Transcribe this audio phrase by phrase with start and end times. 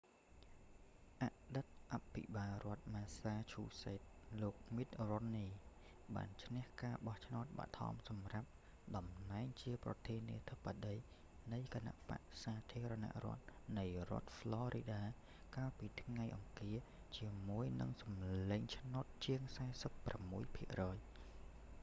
[1.21, 1.23] អ
[1.55, 4.05] តីតអភិបាលរដ្ឋ massachusetts
[4.41, 5.47] លោក mitt romney មីត រ៉ុមនី
[6.15, 8.47] បានឈ្នះការបោះឆ្នោតបឋមសម្រាប់
[8.95, 10.95] តំណែងជាប្រធានាធិបតី
[11.53, 13.43] នៃគណបក្សសាធារណរដ្ឋ
[13.77, 15.01] នៃរដ្ឋ florida
[15.55, 16.77] កាលពីថ្ងៃអង្គារ
[17.17, 19.41] ជាមួយនឹងសម្លេងឆ្នោតជាង
[19.99, 20.97] 46 ភាគរយ